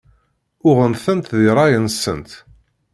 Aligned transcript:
Uɣen-tent 0.67 1.27
di 1.39 1.49
rray-nsen. 1.55 2.21